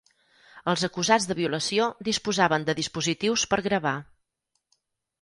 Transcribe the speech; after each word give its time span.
Els 0.71 0.85
acusats 0.87 1.27
de 1.33 1.37
violació 1.41 1.87
disposaven 2.09 2.67
de 2.73 2.77
dispositius 2.83 3.47
per 3.55 3.63
gravar 3.71 3.97